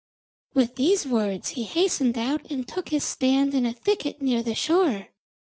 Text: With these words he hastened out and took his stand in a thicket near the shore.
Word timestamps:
With 0.55 0.77
these 0.77 1.05
words 1.05 1.49
he 1.49 1.61
hastened 1.61 2.17
out 2.17 2.49
and 2.49 2.67
took 2.67 2.89
his 2.89 3.03
stand 3.03 3.53
in 3.53 3.67
a 3.67 3.73
thicket 3.75 4.19
near 4.19 4.41
the 4.41 4.55
shore. 4.55 5.09